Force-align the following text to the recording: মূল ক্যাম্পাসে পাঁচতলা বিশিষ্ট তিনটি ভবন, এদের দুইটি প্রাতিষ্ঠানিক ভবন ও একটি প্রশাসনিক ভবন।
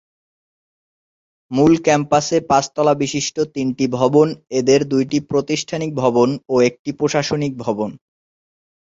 মূল 1.51 1.73
ক্যাম্পাসে 1.85 2.37
পাঁচতলা 2.49 2.93
বিশিষ্ট 2.93 3.35
তিনটি 3.55 3.85
ভবন, 3.97 4.27
এদের 4.59 4.81
দুইটি 4.89 5.17
প্রাতিষ্ঠানিক 5.29 5.91
ভবন 5.95 6.29
ও 6.49 6.55
একটি 6.69 6.89
প্রশাসনিক 6.99 7.53
ভবন। 7.65 7.89